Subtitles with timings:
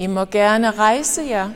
[0.00, 1.50] I må gerne rejse jer,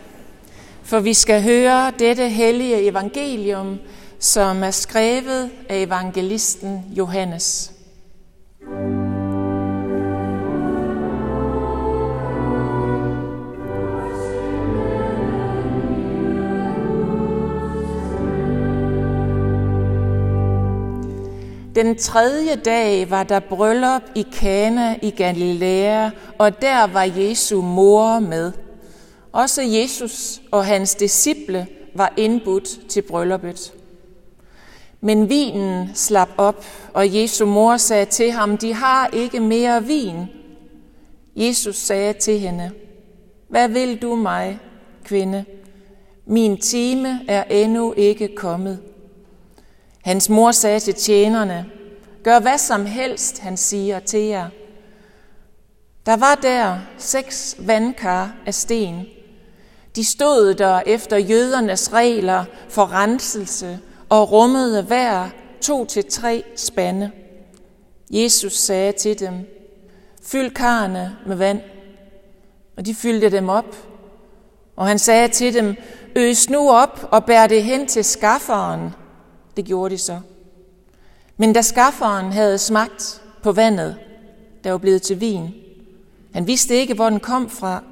[0.83, 3.79] for vi skal høre dette hellige evangelium,
[4.19, 7.74] som er skrevet af evangelisten Johannes.
[21.75, 28.19] Den tredje dag var der bryllup i Kana i Galilea, og der var Jesu mor
[28.19, 28.53] med.
[29.33, 33.73] Også Jesus og hans disciple var indbudt til brylluppet.
[35.01, 40.27] Men vinen slap op, og Jesu mor sagde til ham, de har ikke mere vin.
[41.37, 42.71] Jesus sagde til hende,
[43.49, 44.59] hvad vil du mig,
[45.05, 45.45] kvinde?
[46.27, 48.79] Min time er endnu ikke kommet.
[50.05, 51.67] Hans mor sagde til tjenerne,
[52.23, 54.49] gør hvad som helst, han siger til jer.
[56.07, 59.07] Der var der seks vandkar af sten.
[59.97, 65.29] De stod der efter jødernes regler for renselse og rummede hver
[65.61, 67.11] to til tre spande.
[68.11, 69.35] Jesus sagde til dem,
[70.23, 71.61] fyld karne med vand.
[72.77, 73.77] Og de fyldte dem op.
[74.77, 75.77] Og han sagde til dem,
[76.17, 78.91] øs nu op og bær det hen til skafferen.
[79.57, 80.21] Det gjorde de så.
[81.37, 83.97] Men da skafferen havde smagt på vandet,
[84.65, 85.55] der var blevet til vin,
[86.35, 87.83] han vidste ikke, hvor den kom fra,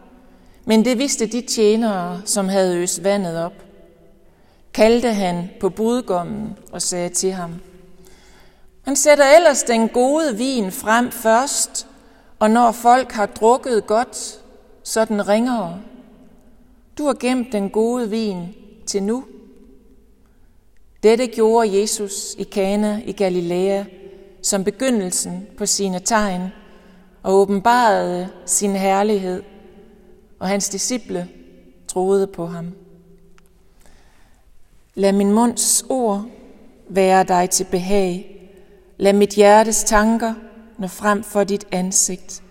[0.65, 3.53] men det vidste de tjenere, som havde øst vandet op.
[4.75, 7.55] Kaldte han på budgommen og sagde til ham,
[8.83, 11.87] han sætter ellers den gode vin frem først,
[12.39, 14.41] og når folk har drukket godt,
[14.83, 15.81] så den ringere.
[16.99, 18.55] Du har gemt den gode vin
[18.87, 19.25] til nu.
[21.03, 23.85] Dette gjorde Jesus i Kana i Galilea
[24.43, 26.49] som begyndelsen på sine tegn
[27.23, 29.43] og åbenbarede sin herlighed,
[30.39, 31.29] og hans disciple
[31.89, 32.73] troede på ham.
[34.95, 36.25] Lad min munds ord
[36.89, 38.29] være dig til behag.
[38.99, 40.35] Lad mit hjertes tanker
[40.79, 42.43] nå frem for dit ansigt.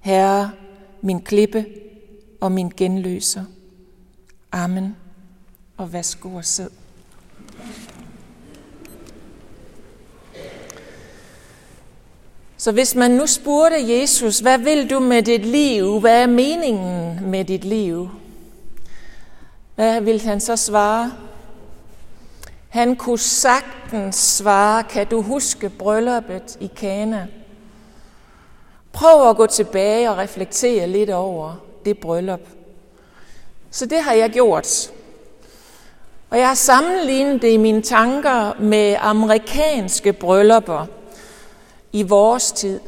[0.00, 0.50] Herre,
[1.02, 1.66] min klippe
[2.40, 3.44] og min genløser.
[4.52, 4.96] Amen.
[5.76, 6.81] Og værsgo og sid.
[12.62, 16.00] Så hvis man nu spurgte Jesus, hvad vil du med dit liv?
[16.00, 18.10] Hvad er meningen med dit liv?
[19.74, 21.12] Hvad vil han så svare?
[22.68, 27.26] Han kunne sagtens svare, kan du huske brylluppet i Kana?
[28.92, 32.48] Prøv at gå tilbage og reflektere lidt over det bryllup.
[33.70, 34.90] Så det har jeg gjort.
[36.30, 40.86] Og jeg har sammenlignet det i mine tanker med amerikanske bryllupper–
[41.92, 42.80] i vores tid,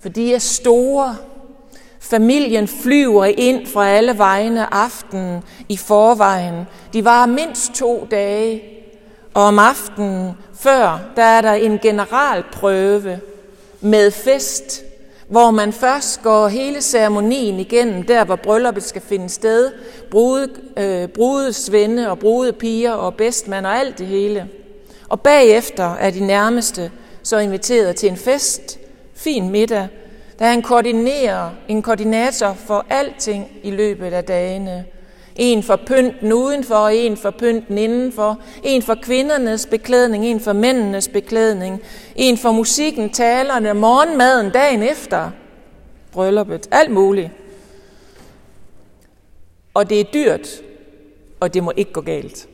[0.00, 1.16] for de er store.
[2.00, 6.66] Familien flyver ind fra alle vegne aftenen i forvejen.
[6.92, 8.62] De var mindst to dage,
[9.34, 13.20] og om aftenen før, der er der en generalprøve
[13.80, 14.84] med fest,
[15.28, 19.72] hvor man først går hele ceremonien igennem, der hvor brylluppet skal finde sted,
[20.10, 24.48] brude, øh, brudesvende og brudepiger og bedstmand og alt det hele.
[25.08, 26.90] Og bagefter er de nærmeste
[27.24, 28.78] så inviteret til en fest,
[29.14, 29.88] fin middag,
[30.38, 34.84] da han koordinerer en koordinator for alting i løbet af dagene.
[35.36, 38.40] En for pynten udenfor, og en for pynten indenfor.
[38.62, 41.80] En for kvindernes beklædning, en for mændenes beklædning.
[42.16, 45.30] En for musikken, talerne, morgenmaden dagen efter.
[46.12, 47.30] Brylluppet, alt muligt.
[49.74, 50.48] Og det er dyrt,
[51.40, 52.48] og det må ikke gå galt.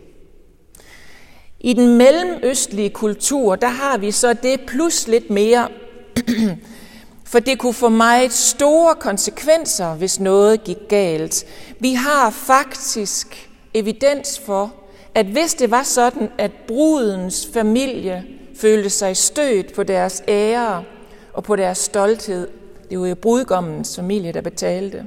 [1.61, 5.69] I den mellemøstlige kultur, der har vi så det plus lidt mere,
[7.31, 11.47] for det kunne få meget store konsekvenser, hvis noget gik galt.
[11.81, 14.75] Vi har faktisk evidens for,
[15.15, 18.25] at hvis det var sådan, at brudens familie
[18.57, 20.85] følte sig stødt på deres ære
[21.33, 22.49] og på deres stolthed,
[22.91, 25.07] det var jo brudgommens familie, der betalte,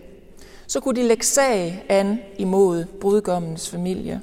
[0.68, 4.22] så kunne de lægge sag an imod brudgommens familie.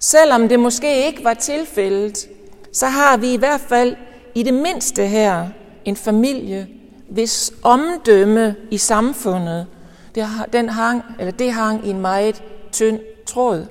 [0.00, 2.28] Selvom det måske ikke var tilfældet,
[2.72, 3.96] så har vi i hvert fald
[4.34, 5.48] i det mindste her
[5.84, 6.68] en familie,
[7.08, 9.66] hvis omdømme i samfundet,
[10.14, 12.42] det, den hang, eller det hang i en meget
[12.72, 13.66] tynd tråd.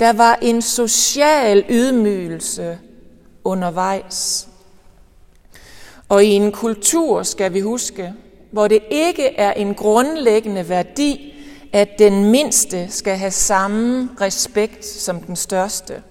[0.00, 2.78] Der var en social ydmygelse
[3.44, 4.48] undervejs.
[6.08, 8.14] Og i en kultur, skal vi huske,
[8.50, 11.33] hvor det ikke er en grundlæggende værdi
[11.74, 16.02] at den mindste skal have samme respekt som den største.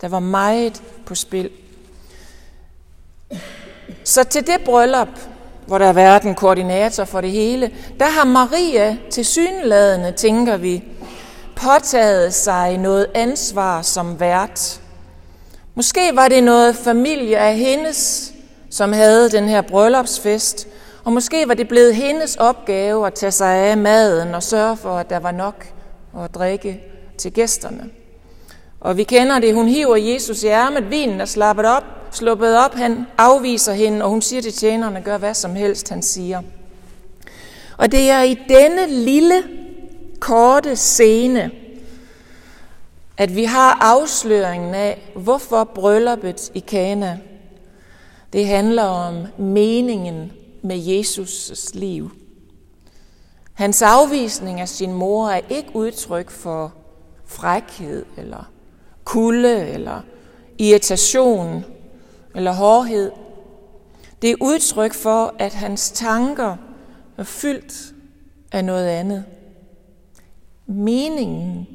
[0.00, 1.50] Der var meget på spil.
[4.04, 5.08] Så til det bryllup,
[5.66, 7.70] hvor der har været en koordinator for det hele,
[8.00, 10.84] der har Maria til synladende, tænker vi,
[11.56, 14.80] påtaget sig noget ansvar som vært.
[15.74, 18.32] Måske var det noget familie af hendes,
[18.70, 20.66] som havde den her bryllupsfest,
[21.04, 24.96] og måske var det blevet hendes opgave at tage sig af maden og sørge for,
[24.96, 25.66] at der var nok
[26.18, 26.80] at drikke
[27.18, 27.90] til gæsterne.
[28.80, 32.74] Og vi kender det, hun hiver Jesus i ærmet, vinen er slappet op, sluppet op,
[32.74, 36.42] han afviser hende, og hun siger til tjenerne, gør hvad som helst, han siger.
[37.76, 39.42] Og det er i denne lille,
[40.20, 41.50] korte scene,
[43.16, 47.18] at vi har afsløringen af, hvorfor brylluppet i Kana,
[48.32, 50.32] det handler om meningen
[50.62, 52.10] med Jesus' liv.
[53.52, 56.74] Hans afvisning af sin mor er ikke udtryk for
[57.24, 58.50] frækhed eller
[59.04, 60.00] kulde eller
[60.58, 61.64] irritation
[62.34, 63.12] eller hårdhed.
[64.22, 66.56] Det er udtryk for, at hans tanker
[67.16, 67.94] er fyldt
[68.52, 69.24] af noget andet.
[70.66, 71.66] Meningen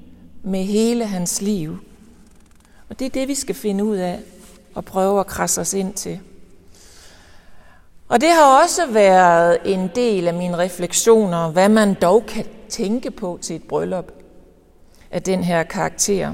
[0.44, 1.78] med hele hans liv.
[2.90, 4.20] Og det er det, vi skal finde ud af
[4.76, 6.20] og prøve at krasse os ind til.
[8.08, 13.12] Og det har også været en del af mine refleksioner, hvad man dog kan tænke
[13.12, 14.12] på til et bryllup
[15.12, 16.34] af den her karakter.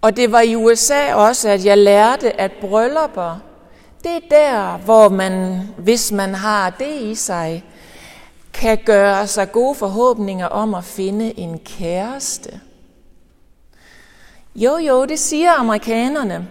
[0.00, 3.42] Og det var i USA også, at jeg lærte, at bryllupper,
[4.02, 7.64] det er der, hvor man, hvis man har det i sig,
[8.52, 12.60] kan gøre sig gode forhåbninger om at finde en kæreste.
[14.54, 16.48] Jo, jo, det siger amerikanerne.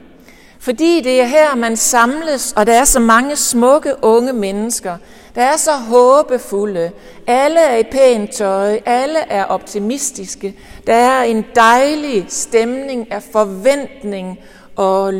[0.59, 4.97] Fordi det er her, man samles, og der er så mange smukke unge mennesker,
[5.35, 6.91] der er så håbefulde.
[7.27, 10.55] Alle er i pænt tøj, alle er optimistiske.
[10.87, 14.39] Der er en dejlig stemning af forventning,
[14.75, 15.13] og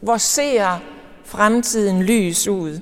[0.00, 0.82] hvor ser
[1.24, 2.80] fremtiden lys ud.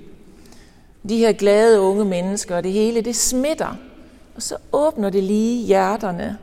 [1.09, 3.77] De her glade unge mennesker, og det hele, det smitter.
[4.37, 6.39] Og så åbner det lige hjerterne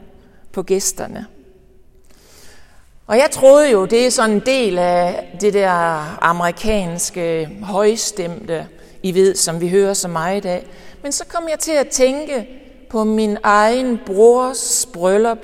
[0.51, 1.25] på gæsterne.
[3.07, 5.69] Og jeg troede jo, det er sådan en del af det der
[6.23, 8.67] amerikanske højstemte,
[9.03, 10.67] I ved, som vi hører så meget i dag.
[11.01, 12.47] Men så kom jeg til at tænke
[12.89, 15.37] på min egen brors bryllup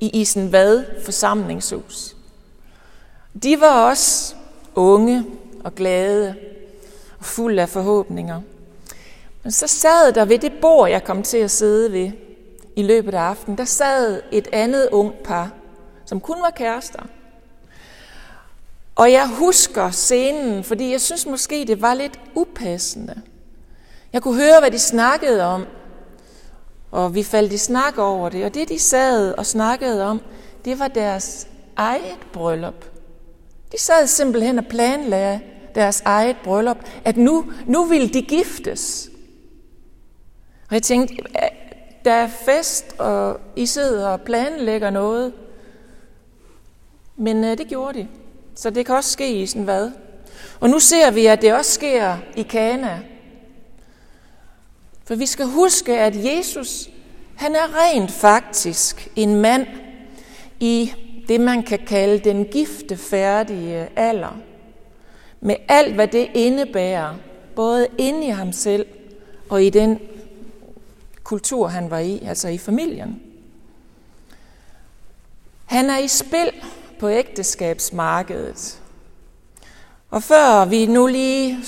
[0.00, 2.16] i Isenvad forsamlingshus.
[3.42, 4.34] De var også
[4.74, 5.24] unge
[5.64, 6.34] og glade
[7.18, 8.40] og fuld af forhåbninger.
[9.42, 12.10] Men så sad der ved det bord, jeg kom til at sidde ved
[12.76, 15.50] i løbet af aftenen, der sad et andet ung par,
[16.08, 17.02] som kun var kærester.
[18.94, 23.22] Og jeg husker scenen, fordi jeg synes måske, det var lidt upassende.
[24.12, 25.66] Jeg kunne høre, hvad de snakkede om,
[26.90, 28.44] og vi faldt i snak over det.
[28.44, 30.20] Og det, de sad og snakkede om,
[30.64, 32.84] det var deres eget bryllup.
[33.72, 35.40] De sad simpelthen og planlagde
[35.74, 39.10] deres eget bryllup, at nu, nu ville de giftes.
[40.68, 41.16] Og jeg tænkte,
[42.04, 45.32] der er fest, og I sidder og planlægger noget.
[47.18, 48.08] Men øh, det gjorde de.
[48.54, 49.90] Så det kan også ske i sådan hvad.
[50.60, 53.00] Og nu ser vi, at det også sker i Kana.
[55.04, 56.90] For vi skal huske, at Jesus,
[57.36, 59.66] han er rent faktisk en mand
[60.60, 60.92] i
[61.28, 64.36] det, man kan kalde den giftefærdige alder.
[65.40, 67.14] Med alt, hvad det indebærer,
[67.56, 68.86] både inde i ham selv
[69.48, 69.98] og i den
[71.22, 73.22] kultur, han var i, altså i familien.
[75.64, 76.50] Han er i spil
[77.00, 78.80] på ægteskabsmarkedet.
[80.10, 81.58] Og før vi nu lige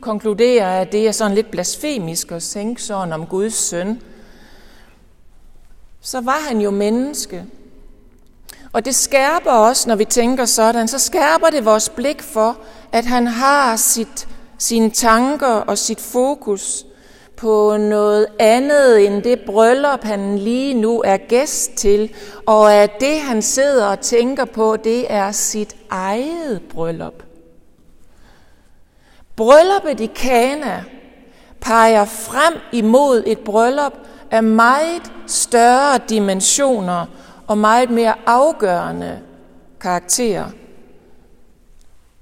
[0.00, 4.02] konkluderer, at det er sådan lidt blasfemisk at tænke sådan om Guds søn,
[6.00, 7.44] så var han jo menneske.
[8.72, 12.58] Og det skærper os, når vi tænker sådan, så skærper det vores blik for,
[12.92, 14.28] at han har sit,
[14.58, 16.86] sine tanker og sit fokus
[17.38, 22.14] på noget andet end det bryllup, han lige nu er gæst til,
[22.46, 27.22] og at det, han sidder og tænker på, det er sit eget bryllup.
[29.36, 30.84] Brylluppet i Kana
[31.60, 33.92] peger frem imod et bryllup
[34.30, 37.06] af meget større dimensioner
[37.46, 39.18] og meget mere afgørende
[39.80, 40.50] karakterer.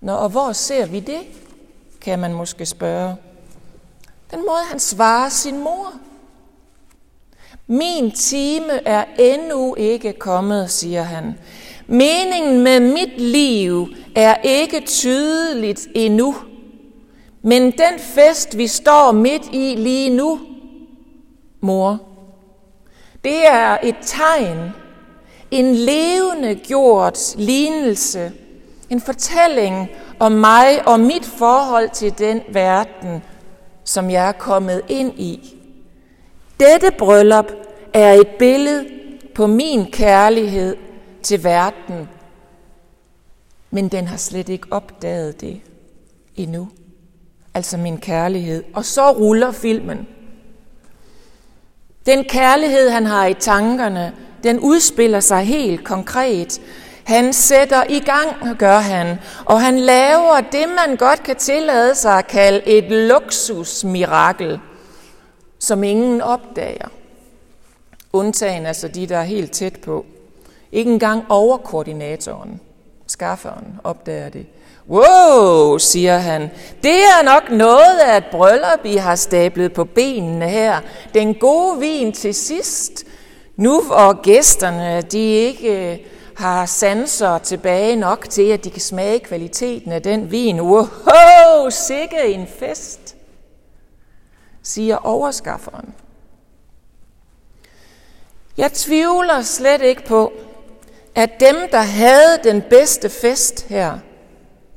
[0.00, 1.20] Nå, og hvor ser vi det,
[2.00, 3.16] kan man måske spørge.
[4.30, 5.92] Den måde, han svarer sin mor.
[7.66, 11.38] Min time er endnu ikke kommet, siger han.
[11.86, 16.34] Meningen med mit liv er ikke tydeligt endnu.
[17.42, 20.40] Men den fest, vi står midt i lige nu,
[21.60, 21.98] mor,
[23.24, 24.58] det er et tegn,
[25.50, 28.32] en levende gjort lignelse,
[28.90, 33.22] en fortælling om mig og mit forhold til den verden,
[33.86, 35.56] som jeg er kommet ind i.
[36.60, 37.52] Dette bryllup
[37.94, 38.86] er et billede
[39.34, 40.76] på min kærlighed
[41.22, 42.08] til verden,
[43.70, 45.60] men den har slet ikke opdaget det
[46.36, 46.68] endnu.
[47.54, 48.64] Altså min kærlighed.
[48.74, 50.08] Og så ruller filmen.
[52.06, 56.60] Den kærlighed, han har i tankerne, den udspiller sig helt konkret.
[57.06, 62.18] Han sætter i gang, gør han, og han laver det, man godt kan tillade sig
[62.18, 64.60] at kalde et luksusmirakel,
[65.58, 66.88] som ingen opdager.
[68.12, 70.06] Undtagen altså de, der er helt tæt på.
[70.72, 72.60] Ikke engang overkoordinatoren,
[73.06, 74.46] skafferen, opdager det.
[74.88, 76.50] Wow, siger han.
[76.82, 80.80] Det er nok noget af et bryllup, I har stablet på benene her.
[81.14, 83.04] Den gode vin til sidst.
[83.56, 85.98] Nu hvor gæsterne, de ikke øh,
[86.36, 90.60] har sanser tilbage nok til, at de kan smage kvaliteten af den vin.
[90.60, 93.16] Wow, sikke en fest,
[94.62, 95.94] siger overskafferen.
[98.56, 100.32] Jeg tvivler slet ikke på,
[101.14, 103.98] at dem, der havde den bedste fest her,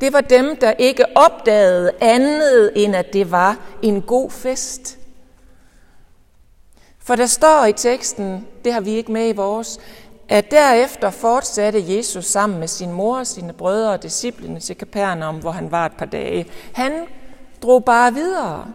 [0.01, 4.97] det var dem, der ikke opdagede andet, end at det var en god fest.
[6.99, 9.79] For der står i teksten, det har vi ikke med i vores,
[10.29, 15.35] at derefter fortsatte Jesus sammen med sin mor og sine brødre og disciplene til Kapernaum,
[15.35, 16.45] hvor han var et par dage.
[16.73, 16.91] Han
[17.61, 18.65] drog bare videre.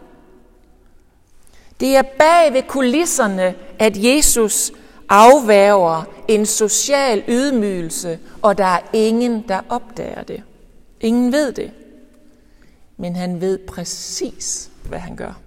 [1.79, 4.71] Det er bag ved kulisserne, at Jesus
[5.09, 10.43] afværger en social ydmygelse, og der er ingen, der opdager det.
[11.01, 11.71] Ingen ved det,
[12.97, 15.39] men han ved præcis, hvad han gør.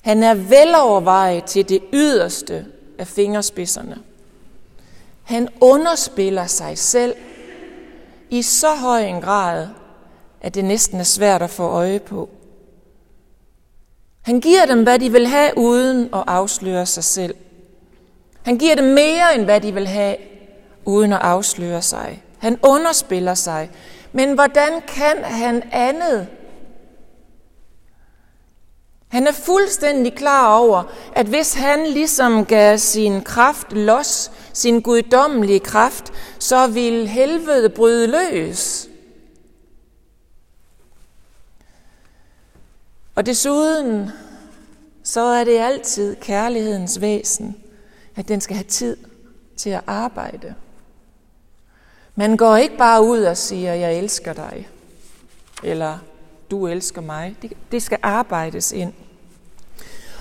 [0.00, 2.66] Han er velovervejet til det yderste
[2.98, 3.98] af fingerspidserne.
[5.22, 7.14] Han underspiller sig selv
[8.30, 9.68] i så høj en grad,
[10.40, 12.28] at det næsten er svært at få øje på.
[14.22, 17.34] Han giver dem, hvad de vil have, uden at afsløre sig selv.
[18.42, 20.16] Han giver dem mere, end hvad de vil have,
[20.84, 22.22] uden at afsløre sig.
[22.38, 23.70] Han underspiller sig.
[24.12, 26.26] Men hvordan kan han andet?
[29.08, 30.82] Han er fuldstændig klar over,
[31.12, 38.06] at hvis han ligesom gav sin kraft los, sin guddommelige kraft, så vil helvede bryde
[38.06, 38.88] løs.
[43.14, 44.10] Og desuden,
[45.02, 47.56] så er det altid kærlighedens væsen,
[48.16, 48.96] at den skal have tid
[49.56, 50.54] til at arbejde.
[52.14, 54.68] Man går ikke bare ud og siger, jeg elsker dig,
[55.62, 55.98] eller
[56.50, 57.36] du elsker mig.
[57.42, 58.92] Det, det skal arbejdes ind.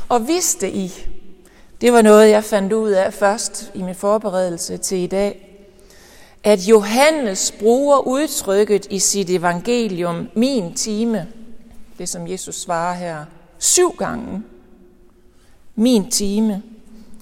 [0.10, 0.91] Og vidste I,
[1.82, 5.41] det var noget, jeg fandt ud af først i min forberedelse til i dag,
[6.44, 11.27] at Johannes bruger udtrykket i sit evangelium, min time,
[11.98, 13.25] det som Jesus svarer her,
[13.58, 14.44] syv gange.
[15.75, 16.63] Min time.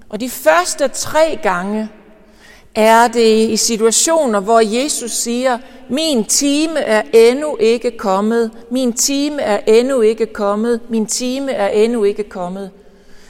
[0.10, 1.90] Og de første tre gange,
[2.76, 5.58] er det i situationer, hvor Jesus siger,
[5.90, 11.68] min time er endnu ikke kommet, min time er endnu ikke kommet, min time er
[11.68, 12.72] endnu ikke kommet.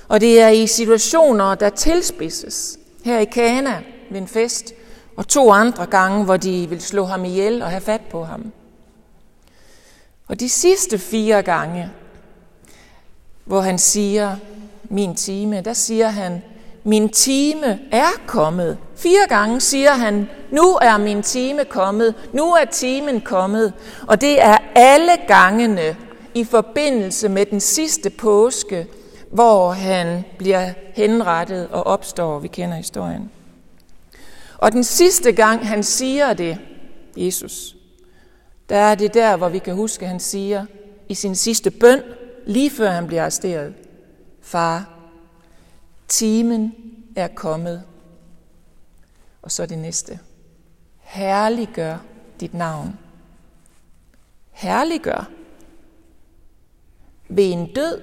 [0.08, 2.80] Og det er i situationer, der tilspidses.
[3.04, 4.74] Her i Kana ved en fest,
[5.16, 8.52] og to andre gange, hvor de vil slå ham ihjel og have fat på ham.
[10.28, 11.90] Og de sidste fire gange,
[13.46, 14.36] hvor han siger,
[14.84, 16.42] min time, der siger han,
[16.84, 18.78] min time er kommet.
[18.96, 23.74] Fire gange siger han, nu er min time kommet, nu er timen kommet.
[24.08, 25.98] Og det er alle gangene
[26.34, 28.88] i forbindelse med den sidste påske,
[29.32, 32.40] hvor han bliver henrettet og opstår.
[32.40, 33.32] Vi kender historien.
[34.58, 36.58] Og den sidste gang, han siger det,
[37.18, 37.76] Jesus,
[38.70, 40.66] der er det der, hvor vi kan huske, at han siger
[41.10, 42.02] i sin sidste bøn,
[42.46, 43.74] lige før han bliver arresteret,
[44.42, 44.93] Far,
[46.08, 46.76] Timen
[47.16, 47.84] er kommet.
[49.42, 50.20] Og så det næste.
[51.00, 51.98] Herliggør
[52.40, 53.00] dit navn.
[54.52, 55.30] Herliggør.
[57.30, 58.02] Ved en død.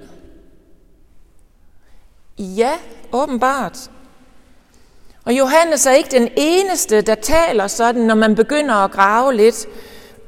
[2.38, 2.73] Ja,
[3.12, 3.90] åbenbart.
[5.25, 9.66] Og Johannes er ikke den eneste, der taler sådan, når man begynder at grave lidt.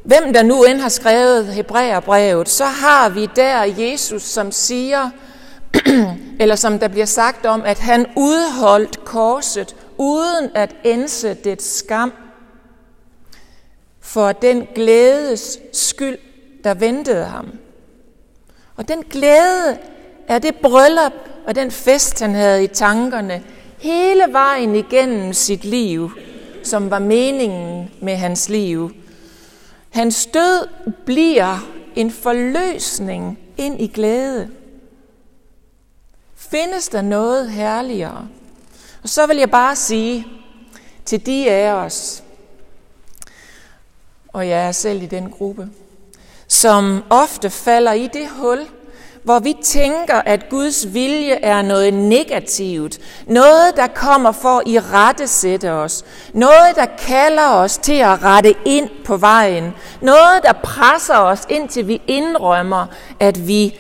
[0.05, 5.11] Hvem der nu end har skrevet Hebræerbrevet, så har vi der Jesus, som siger,
[6.41, 12.12] eller som der bliver sagt om, at han udholdt korset uden at ense det skam
[14.00, 16.19] for den glædes skyld,
[16.64, 17.49] der ventede ham.
[18.76, 19.79] Og den glæde
[20.29, 21.12] er det bryllup
[21.47, 23.43] og den fest, han havde i tankerne
[23.79, 26.11] hele vejen igennem sit liv,
[26.62, 28.91] som var meningen med hans liv.
[29.91, 30.69] Hans død
[31.07, 34.49] bliver en forløsning ind i glæde.
[36.52, 38.28] Findes der noget herligere?
[39.02, 40.26] Og så vil jeg bare sige
[41.04, 42.23] til de af os,
[44.28, 45.68] og jeg er selv i den gruppe,
[46.49, 48.59] som ofte falder i det hul,
[49.23, 54.80] hvor vi tænker, at Guds vilje er noget negativt, noget, der kommer for at i
[54.80, 56.04] rette sætte os,
[56.35, 61.88] noget, der kalder os til at rette ind på vejen, noget, der presser os indtil
[61.88, 62.87] vi indrømmer,
[63.21, 63.78] at vi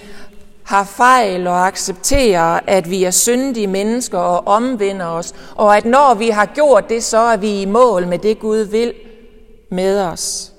[0.64, 6.14] har fejl og accepterer, at vi er syndige mennesker og omvender os, og at når
[6.14, 8.94] vi har gjort det, så er vi i mål med det, Gud vil
[9.70, 10.52] med os.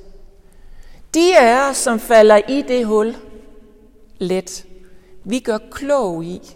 [1.14, 3.16] De er os, som falder i det hul,
[4.18, 4.66] let,
[5.24, 6.56] vi gør klog i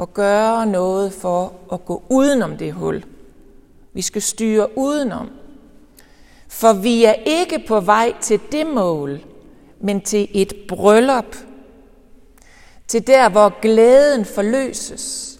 [0.00, 3.04] at gøre noget for at gå udenom det hul.
[3.92, 5.30] Vi skal styre udenom.
[6.48, 9.20] For vi er ikke på vej til det mål,
[9.80, 11.36] men til et bryllup.
[12.88, 15.30] Til der, hvor glæden forløses.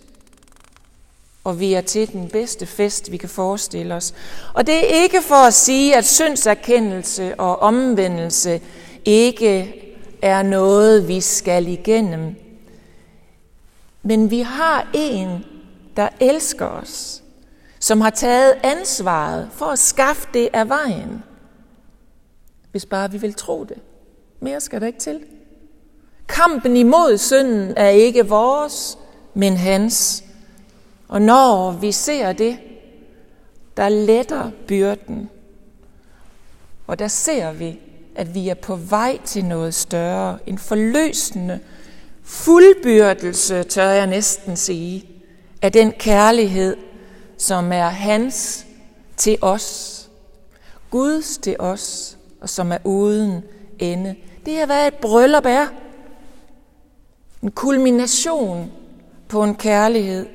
[1.44, 4.14] Og vi er til den bedste fest, vi kan forestille os.
[4.54, 8.60] Og det er ikke for at sige, at syndserkendelse og omvendelse
[9.04, 9.74] ikke
[10.22, 12.34] er noget, vi skal igennem.
[14.02, 15.44] Men vi har en,
[15.96, 17.22] der elsker os,
[17.80, 21.22] som har taget ansvaret for at skaffe det af vejen.
[22.70, 23.78] Hvis bare vi vil tro det.
[24.40, 25.20] Mere skal der ikke til.
[26.28, 28.98] Kampen imod synden er ikke vores,
[29.34, 30.24] men hans.
[31.08, 32.58] Og når vi ser det,
[33.76, 35.30] der letter byrden.
[36.86, 37.80] Og der ser vi,
[38.14, 40.38] at vi er på vej til noget større.
[40.46, 41.60] En forløsende
[42.22, 45.08] fuldbyrdelse, tør jeg næsten sige,
[45.62, 46.76] af den kærlighed,
[47.38, 48.66] som er hans
[49.16, 49.90] til os.
[50.90, 53.42] Guds til os, og som er uden
[53.78, 54.14] ende.
[54.46, 55.66] Det er, hvad et bryllup er.
[57.44, 58.72] En kulmination
[59.28, 60.26] på en kærlighed.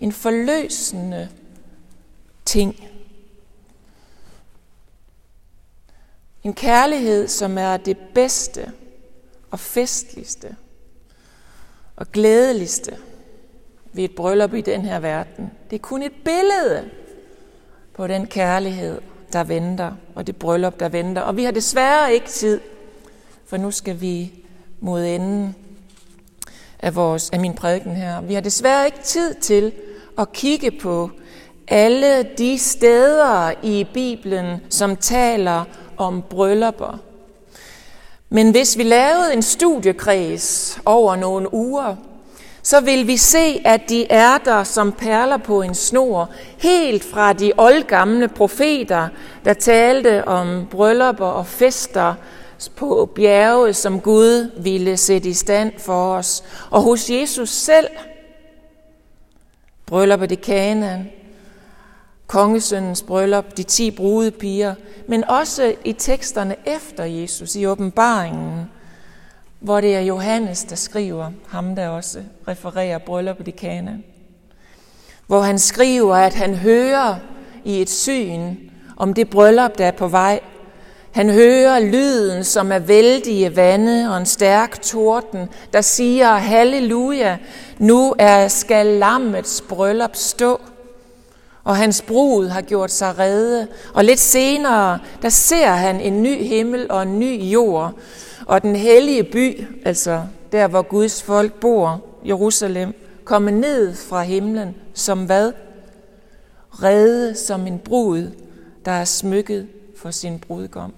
[0.00, 1.28] En forløsende
[2.44, 2.88] ting.
[6.42, 8.72] En kærlighed, som er det bedste
[9.50, 10.56] og festligste
[11.96, 12.96] og glædeligste
[13.92, 15.50] ved et bryllup i den her verden.
[15.70, 16.90] Det er kun et billede
[17.94, 19.00] på den kærlighed,
[19.32, 21.22] der venter, og det bryllup, der venter.
[21.22, 22.60] Og vi har desværre ikke tid,
[23.46, 24.44] for nu skal vi
[24.80, 25.56] mod enden
[26.82, 28.20] af, vores, af min prædiken her.
[28.20, 29.72] Vi har desværre ikke tid til
[30.18, 31.10] at kigge på
[31.68, 35.64] alle de steder i Bibelen, som taler
[35.96, 36.98] om bryllupper.
[38.28, 41.96] Men hvis vi lavede en studiekreds over nogle uger,
[42.62, 47.32] så vil vi se, at de er der som perler på en snor, helt fra
[47.32, 49.08] de oldgamle profeter,
[49.44, 52.14] der talte om bryllupper og fester
[52.68, 56.44] på bjerge, som Gud ville sætte i stand for os.
[56.70, 57.88] Og hos Jesus selv,
[59.86, 61.08] brylluppet i Kanaan,
[62.26, 64.74] kongesøndens bryllup, de ti brudepiger,
[65.08, 68.70] men også i teksterne efter Jesus, i åbenbaringen,
[69.60, 74.04] hvor det er Johannes, der skriver, ham der også refererer brylluppet i Kanaan,
[75.26, 77.16] Hvor han skriver, at han hører
[77.64, 78.56] i et syn
[78.96, 80.40] om det bryllup, der er på vej.
[81.12, 87.38] Han hører lyden, som er vældige vande og en stærk torden, der siger, halleluja,
[87.78, 90.60] nu er skal lammets bryllup stå
[91.64, 93.68] og hans brud har gjort sig redde.
[93.94, 97.92] Og lidt senere, der ser han en ny himmel og en ny jord.
[98.46, 100.22] Og den hellige by, altså
[100.52, 102.94] der hvor Guds folk bor, Jerusalem,
[103.24, 105.52] komme ned fra himlen som hvad?
[106.70, 108.30] Redde som en brud,
[108.84, 110.94] der er smykket for sin brudgom.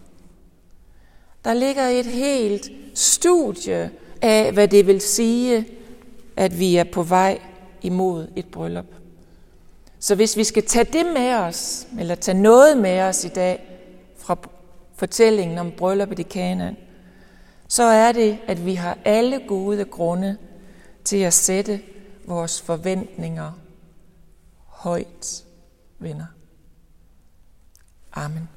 [1.44, 3.90] Der ligger et helt studie
[4.22, 5.66] af, hvad det vil sige,
[6.37, 7.40] at vi er på vej
[7.83, 8.87] imod et bryllup.
[9.98, 13.80] Så hvis vi skal tage det med os, eller tage noget med os i dag
[14.16, 14.37] fra
[14.94, 16.76] fortællingen om brylluppet i Kanaan,
[17.68, 20.37] så er det, at vi har alle gode grunde
[21.04, 21.80] til at sætte
[22.26, 23.52] vores forventninger
[24.66, 25.44] højt,
[25.98, 26.26] venner.
[28.12, 28.48] Amen.